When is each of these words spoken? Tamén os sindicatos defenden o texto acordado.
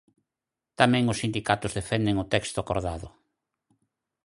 Tamén 0.79 1.09
os 1.11 1.19
sindicatos 1.23 1.75
defenden 1.79 2.15
o 2.23 2.29
texto 2.33 2.57
acordado. 2.59 3.07